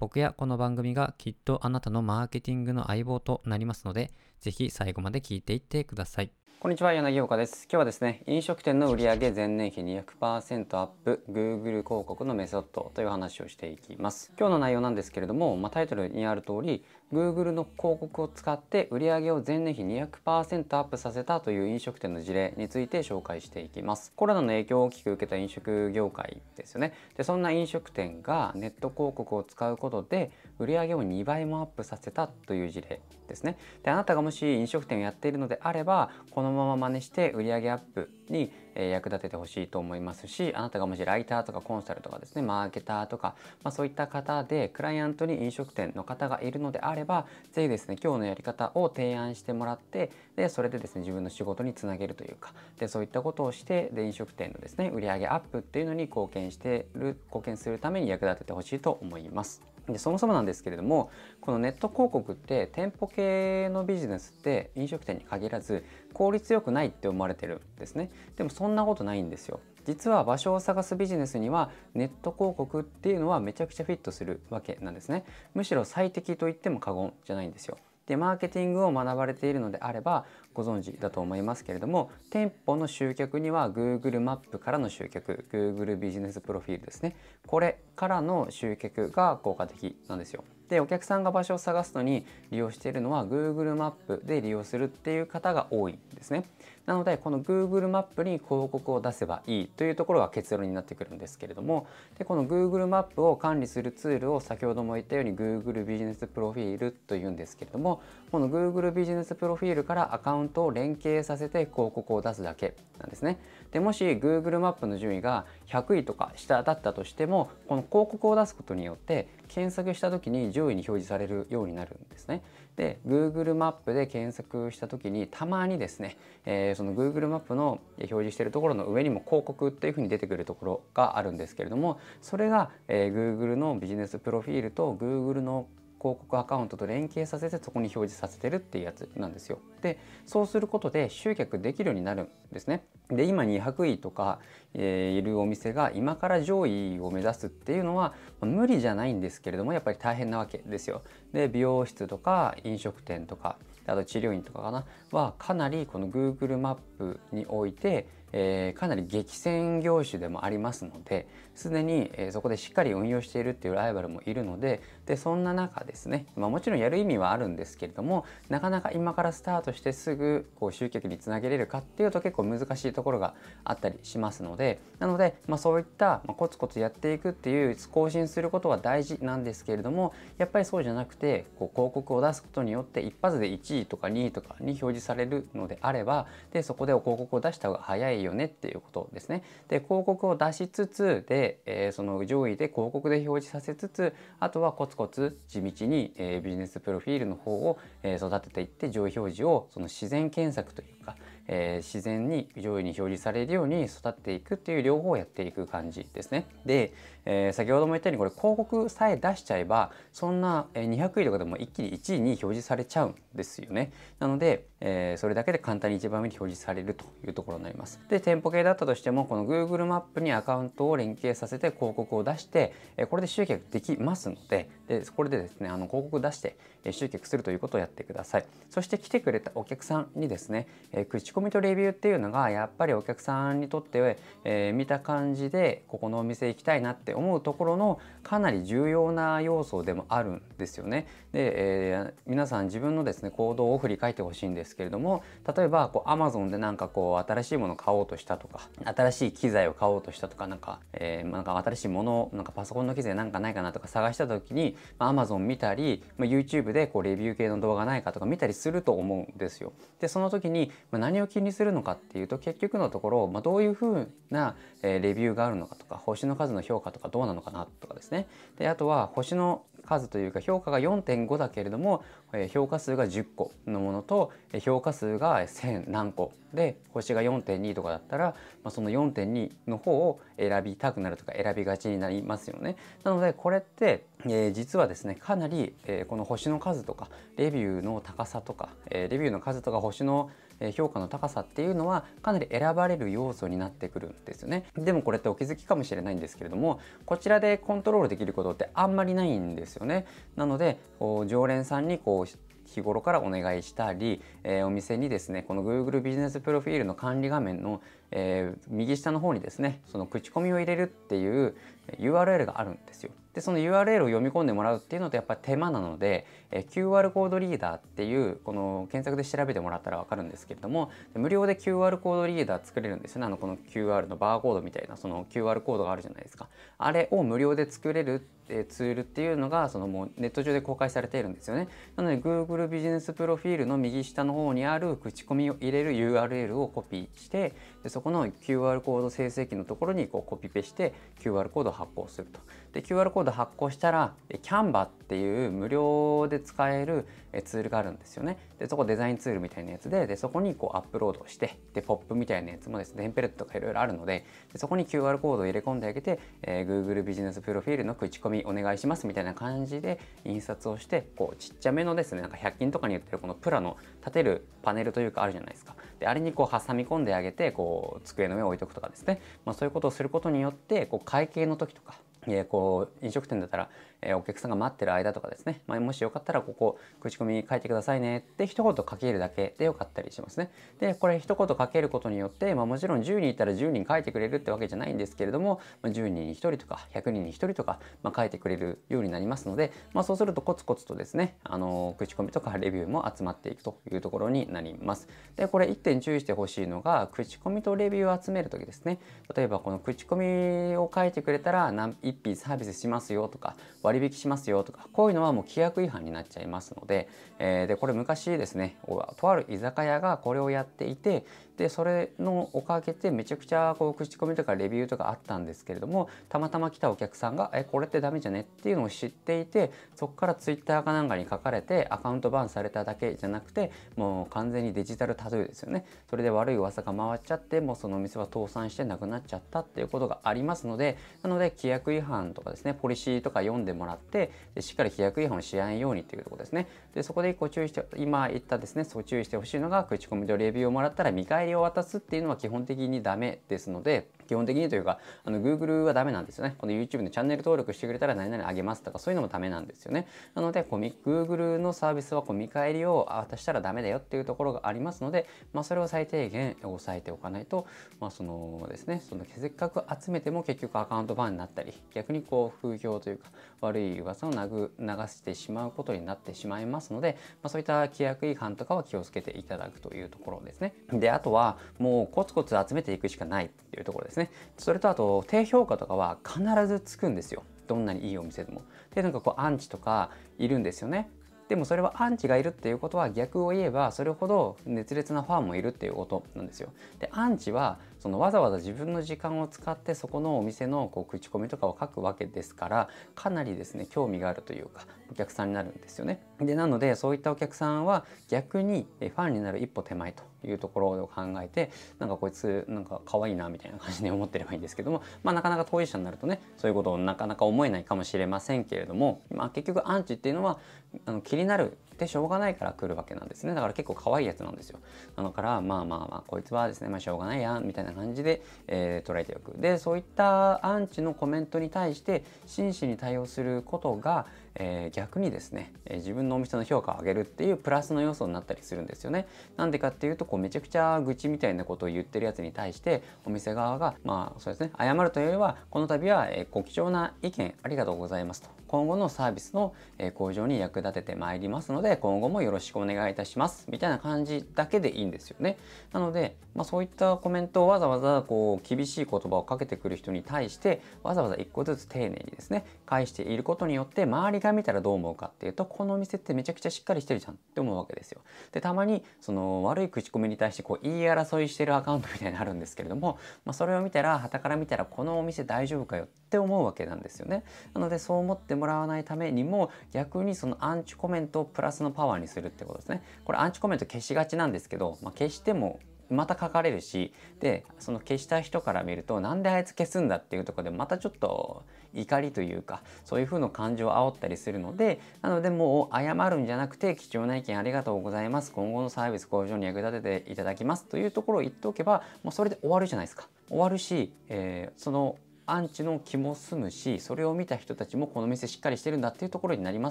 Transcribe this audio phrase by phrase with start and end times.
[0.00, 6.30] 僕やこの番組がきっとあなたのマーケティングの相棒となりますので、ぜひ最後まで聞いていってください。
[6.60, 24.12] こんにちは柳岡です今日はですね飲食店の売上前年比200%アップ Google 広告のメソッドという話をしていきます今日の内容なんですけれども、まあ、タイトルにある通り Google の広告を使って売上を前年比200%アップさせたという飲食店の事例について紹介していきます。
[24.14, 26.92] コロナの影響を大きく受けた飲食業界ですよね。
[27.16, 33.56] でそんな飲食店がネット広告を使うことで売上を2倍もアップさせたという事例ですね。
[33.82, 59.62] であなたがもし飲食店をやっているのであればこのまま真似して売上アップにえ役立ててほしいと思いますしあなたがもしライターとかコンサルとかですねマーケターとか、まあ、そういった方でクライアントに飲食店の方がいるのであれば是非ですね今日のやり方を提案してもらってでそれでですね自分の仕事につなげるというかでそういったことをしてで飲食店のですね売上アップっていうのに貢献してる貢献するために役立ててほしいと思います。
[59.92, 68.10] でそもそもなんですけれどもこのネット広告って店舗系のビジネスって飲食店に限らず効率よくないって思われてるんですね。
[68.36, 69.60] でもそんなことないんですよ。
[69.84, 75.24] 実は場所を探すビジネスにはネット広告っていうのはめちゃくちゃフィットするわけなんですね。
[75.54, 77.78] むしろ最適と言っても過言じゃないんですよ。
[78.08, 87.16] でマーケティングを学ばれているのであればご存知だと思いますけれども店舗の集客には Google マップからの集客 Google ビジネスプロフィールですね。
[87.46, 90.42] これからの集客が効果的なんですよ。
[90.68, 96.44] でお客さんが場所を探すのに利用しているのは Google マップで利用するっていう方が多いんですね。
[96.88, 108.00] なのでこの Google マップに広告を出せばいいというところが結論になってくるんですけれどもでこの Google マップを管理するツールを先ほども言ったように Google ビジネスプロフィールというんですけれども
[108.32, 113.38] この Google ビジネスプロフィールからアカウントを連携させて広告を出すだけなんですね。
[113.70, 122.42] でもし Google マップの順位が100位とか下だったとしてもこの広告を出すことによって検索した時に上位に表示されるようになるんですね。
[122.76, 135.66] で Google マップで検索した時にたまにですね、えー、その Google マップの表示してるところの上にも広告っていうふうに出てくるところがあるんですけれどもそれが、えー、Google のビジネスプロフィールと Google の
[135.98, 139.58] 広告アカウントと連携させてそこに表示させてるっていうやつなんですよ。
[139.82, 142.84] でそうすることで集客できるようになるんですね。
[143.08, 144.38] で今200位とか、
[144.74, 151.02] えー、いるお店が今から上位を目指すっていうのは、無理じゃないんですけれどもやっぱり大変なわけですよ。
[151.32, 161.26] で美容室とか飲食店とかあと治療院とかかなはかなりこの Google マップにおいてえー、かなり激戦業種でもありますので
[161.58, 189.42] すでに、え、そこでしっかり運用しているっていうライバルもいるのででそんな中ですね、まあ、もちろんやる意味はあるんですけれどもなかなか今からスタートしてすぐこう集客につなげれるかっていうと結構難しいところがあったりしますのでなので、まあ、そういった、ま、コツコツやっていくっていう更新することは大事なんですけれどもやっぱりそうじゃなくてこう広告を出すことによって一発で1位とか2位とかに表示されるのであればでそこで広告を出した方が早いいよねっていうことですね。
[189.68, 201.16] で広告を出しつつで、えー、その上位で広告で表示させつつあとはコツコツ地道に、えー、ビジネスプロフィールの方を、えー、育てていって上位表示をその自然検索というか、
[201.48, 206.46] えー、自然に上位に表示されるように育っていくっていう両方をやっていく感じですね。
[206.66, 206.92] で、
[207.24, 213.92] えー、先ほども言ったようにこれ広告さえ出しちゃえばそんな200位とかでも一気に1位に表示されちゃうんですよね。
[214.18, 217.98] なので、えー、それだけで簡単に一番目に表示されるというところになります。
[218.10, 226.56] で店舗系だったとしてもこの Google マップにアカウントを連携させて広告を出して、えこれで集客できますのででこれでですねあの広告出して
[226.90, 228.44] 集客するということをやってください。
[228.70, 241.06] そして来てくれたお客さんにですね、え口コミとレビューっていうのがやっぱりお客さんにとって、えー、見た感じでここのお店行きたいなって思うところのかなり重要な要素でもあるんですよね。
[241.32, 241.52] で、
[241.92, 245.22] えー、皆さん自分のですね行動を振り返ってほしいんですけれども
[245.54, 259.72] 例えばこう Amazon でなんかこう新しいものを買おうとしたとか新しい機材を買おうとしたとかなんか,、えー、なんか新しいものなんかパソコンの機材なんかないかなとか探した時に、Amazon 見たり、まあ、YouTube でこうレビュー系の動画ないかとか見たりすると思うんですよ。
[260.00, 268.26] でその時に、まあ、何を気にするのかっていうと結局のところ、まあ、どういうふうな、え、レビューがあるのかとか星の数の評価とかどうなのかなとかですね
[268.58, 272.04] であとは星の数というか評価が4.5だけれども、
[272.34, 282.76] え、評価数が10個のものと、え、評価数が1000何個で星が4.2とかだったら、まあ、その4.2の方を選びたくなるとか選びがちになりますよね。
[283.02, 290.30] なのでこれって、えー、実はですねかなり、えー、この星の数とかレビューの高さとか、えー、レビューの数とか星の
[290.74, 294.64] 評価の高さっていうのはかなり選ばれる要素になってくるんですよね。
[294.76, 300.06] でもこれってお気づきかもしれないんですけれどもこちらでコントロールできることってあんまりないんですよね。
[300.36, 307.80] なので常連さんにこう日頃からお願いしたり、えー、お店にですねこの Google ビジネスプロフィールの管理画面の、
[308.10, 311.54] えー、右下の方にですねその口コミを入れるっていう
[311.98, 313.10] URL があるんですよ。
[313.34, 323.26] でその URL を読み込んでもらうっていうのとやっぱり手間なので、えー QR コードリーダーっていうこの検索で調べてもらったら分かるんですけれども無料で QR コードリーダー作れるんですよね。
[323.26, 326.48] あのこの QR のバーコードみたいなその QR コードがあるじゃないですか。
[326.78, 328.26] あれを無料で作れる
[328.68, 331.68] ツールっていうのがそのもうネット上で公開されているんですよね。
[331.96, 342.38] なので Google ビジネスプロフィールの右下の方にある口コミを入れる URL をコピーしてでそそこの QR コード生成器のところにこうコピペして QR コードを発行すると。
[342.72, 347.08] で QR コード発行したら Canva っていう無料で使える
[347.44, 348.38] ツールがあるんですよね。
[348.60, 365.74] でそこデザインツールみたいなやつででそこにこうアップロードしてでポップみたいなやつもですねテンプレットとかいろいろあるのででそこに QR コードを入れ込んであげて、えー、Google ビジネスプロフィールの口コミお願いしますみたいな感じで印刷をしてこうちっちゃめのですねなんか100均とかに売ってるこのプラの立てるパネルというかあるじゃないですか。
[365.98, 371.94] であれにこう挟み込んであげてこう机の上置いとくとかですね、まあ、そういうことをすることによってこう会計の時とか
[372.26, 373.68] えこう飲食店だったら、
[374.02, 380.50] えお客さんが待ってる間とかですね、まあ、もしよかったらここ口コミ書いてくださいねって一言書けるだけでよかったりしますね。
[380.78, 395.08] でこれ一言書けることによって、まあ、もちろん10人いたら10人書いてくれるってわけじゃないんですけれども、まあ、10人に1人とか100人に1人とか、まあ、書いてくれるようになりますので、まあ、そうするとコツコツとですねあの口コミとかレビューも集まっていくというところになります。
[395.36, 398.98] でこれ1点注意してほしいのが口コミとレビューを集める時ですね
[399.34, 403.56] 例えばこの口コミを書いてくれたら1品サービスしますよとか
[403.88, 407.08] 割引しますよとかこういうのはもう規約違反になっちゃいますので,、
[407.38, 411.24] えー、でこれ昔ですねとある居酒屋がこれをやっていて
[411.58, 446.54] でそれのおかげでめちゃくちゃこう口コミとかレビューとかあったんですけれどもたまたま来たお客さんが「えこれってダメじゃね?」っていうのを知っていてそこからツイッターかなんかに書かれてアカウントバンされただけじゃなくてもう完全にデジタルタトゥーですよねそれで悪い噂が回っちゃってもうそのお店は倒産してなくなっちゃったっていうことがありますのでなので規約違反とかですねポリシーとか読んでもらってしっかり規約違反をしないようにっていうところですねでそこで一個注意して今言ったですねそう注意してほしいのが口コミとレビューをもらったら見返りを渡すっていうのは基本的にダメですので基本的にというかあの Google はダメなんですよね。
[446.58, 450.06] この YouTube のチャンネル登録してくれたら何々あげますとかそういうのもダメなんですよね。
[450.34, 457.66] なのでこう Google のサービスはこう見返りを渡したらダメだよっていうところがありますので、まあ、それを最低限押さえておかないと、
[458.00, 470.74] まあ、そのですねそのせっかく集めても結局アカウントバンになったり逆にこう風評というか悪い噂を流してしまうことになってしまいますので、まあ、そういった規約違反とかは気をつけていただくというところですね。
[470.92, 474.17] であとはもうコツコツ集めていくしかないっていうところですね。
[474.18, 478.62] ねそれとあと低評価とかは必ずつくんですよどんなにいいお店でも。
[478.94, 481.10] でなんかこうアンチとかいるんですよね。
[481.48, 486.72] でもそれはアンチがいるっていうことは逆を言えばそれほど熱烈なファンもいるっていうことなんですよ。
[486.98, 496.20] でアンチはそのわざわざ自分の時間を使ってそこのお店のこう口コミとかを書くわけですからかなりですね興味があるというかお客さんになるんですよね。
[496.40, 510.58] でなのでそういったお客さんは逆にファンになる一歩手前というところを考えてなんかこいつなんか可愛いなみたいな感じで思ってればいいんですけども、まあ、なかなか当事者になるとねそういうことをなかなか思えないかもしれませんけれども、まあ、結局アンチっていうのは
[511.06, 513.54] あの気になるてしょうがないから来るわけなんですね。
[513.54, 514.78] だから結構可愛いやつなんですよ。
[515.16, 519.58] だからまあまあまあこいつはですね、まあ、しょうがないやんみたいな感じで、えー、捉えておく。
[519.58, 529.26] でそういったアンチのコメントに対して真摯に対応することが、えー、逆にですね、えー、自分のお店の評価を上げるっていうプラスの要素になったりするんですよね。
[529.56, 538.58] なんでかっていうとこうめちゃくちゃ愚痴みたいなことを言ってるやつに対してお店側がまあそうですね謝るというよりはこの度は、えー、ご貴重な意見ありがとうございますと。
[538.68, 539.72] 今後のサービスの
[540.14, 543.66] 向上に役立ててまいりますのでで今後もよろしくお願いいたします。
[543.70, 545.56] みたいな感じだけでいいんですよね。
[545.92, 558.20] なので、まあ、そういったコメントをわざわざこう厳しい言葉をかけてくる人に対してわざわざ一個ずつ丁寧にですね返していることによって周りが見たらどう思うかっていうとこのお店ってめちゃくちゃしっかりしてるじゃんって思うわけですよ。
[558.52, 567.44] でたまにその悪い口コミに対してこう言い争いしてるアカウントみたいになるんですけれども、まあ、それを見たら傍から見たらこのお店大丈夫かよって思うわけなんですよね。
[567.72, 573.02] なのでそう思ってもらわないためにも逆にそのアンチコメントをプラスのパワーにするってことですね。
[573.24, 575.80] これアンチコメント消しがちなんですけど、まあ、消しても
[576.10, 588.52] また書かれるしでその消した人から見るとなんであいつ消すんだっていうとこでまたちょっと怒りというかそういう風の感情を煽ったりするのでなのでもう謝るんじゃなくて貴重な意見ありがとうございます。
[588.52, 593.28] 今後のサービス向上に役立てていただきますというところを言っておけばもうそれで終わるじゃないですか。
[593.48, 595.16] 終わるし、えー、その
[595.50, 599.90] アンチの気も済むしそれを見た人たちもこの店しっかりしてるんだっていうところになりま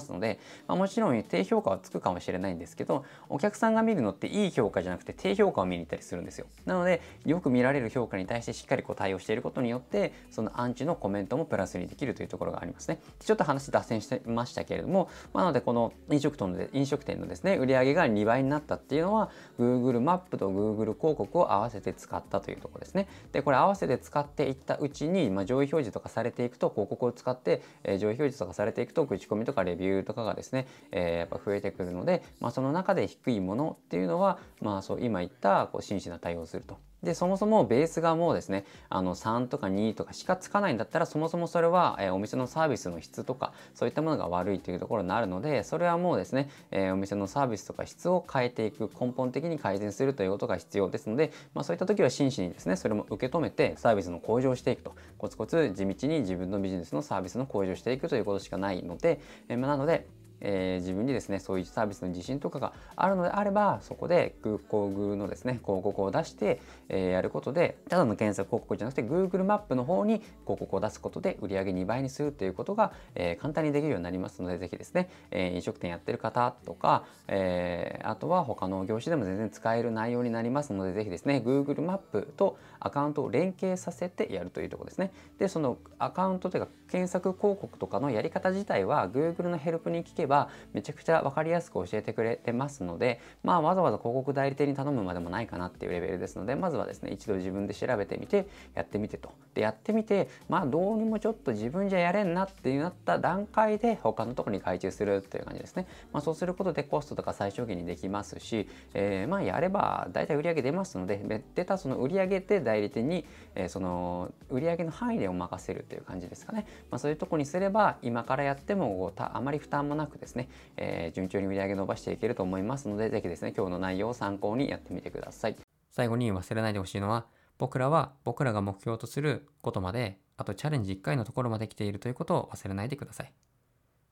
[0.00, 6.46] すので、まあ、もちろん低評価はつくかもしれないんですけどお客さんが見るのっていい評価じゃなくて低評価を見に行ったりするんですよ。
[6.64, 13.00] なのでよく見られる評価に対してしっかりこう対応していることによってそのアンチのコメントもプラスにできるというところがありますね。
[13.18, 23.08] ちょっと話脱線してましたけれども、まあ、なのでこの飲食店の飲食店のですね売り上げが2倍になったっていうのは Google マップと Google 広告を合わせて使ったというところですね。
[23.32, 36.78] でこれ合わせて使っていったうちに、まあ、上位表示とかされていくと広告を使って、えー、上位表示とかされていくと口コミとかレビューとかがですね、えー、やっぱ増えてくるので、まあ、その中で低いものっていうのは、まあ、そう今言ったこう真摯な対応すると。
[37.02, 54.94] でそもそもベースがもうですねあの3とか2とかしかつかないんだったらそもそもそれは、えー、お店のサービスの質とかそういったものが悪いというところになるのでそれはもうですね、えー、お店のサービスとか質を変えていく根本的に改善するということが必要ですので、まあ、そういった時は真摯にですねそれも受け止めてサービスの向上していくと。
[55.18, 60.06] コツコツ地道に自分のビジネスのサービスの向上していくということしかないので、えー、まあ、なので
[60.40, 99.30] えー、自分にですねそういうサービスの自信とかがあるのであればそこで Google のですね広告を出して、えー、やることでただの検索広告じゃなくて Google マップの方に広告を出すことで売上2倍にするということが、えー、簡単にできるようになりますのでぜひですね、え飲食店やってる方とか、えあとは他の業種でも全然使える内容になりますのでぜひですね Google マップとアカウントを連携させてやるというとこですねでそのアカウントというか検索広告とかのやり方自体は Google のヘルプに聞けばめちゃくちゃ分かりやすく教えてくれてますので、まあ、わざわざ広告代理店に頼むまでもないかなっていうレベルですのでまずはですね一度自分で調べてみてやってみてと。
[99.54, 105.86] でやってみてまあどうにもちょっと自分じゃやれんなってなった段階で他のところに外注するっていう感じですね。
[106.12, 116.66] まあ、そうすることでコストとか最小限にできますし、えー、まあやれば大体売上出ますので出たその売上げで代理店に、えー、その売り上げの範囲でお任せるっていう感じですかね。
[116.90, 125.56] まあ、そういうとこにすれば今からやってもたあまり負担もなくですね、えー、順調に売り上げ伸ばしていけると思いますので、ぜひですね、今日の内容を参考にやってみてください。
[125.90, 127.26] 最後に忘れないでほしいのは、
[127.58, 133.32] 僕らは僕らが目標とすることまで、あとチャレンジ1回のところまで来ているということを忘れないでください。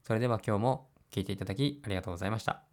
[0.02, 2.66] それでは今日も聞いていただきありがとうございました。